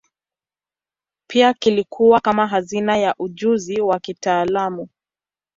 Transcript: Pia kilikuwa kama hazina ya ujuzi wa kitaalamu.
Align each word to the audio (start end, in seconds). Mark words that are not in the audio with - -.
Pia 1.27 1.53
kilikuwa 1.53 2.19
kama 2.19 2.47
hazina 2.47 2.97
ya 2.97 3.15
ujuzi 3.19 3.81
wa 3.81 3.99
kitaalamu. 3.99 4.89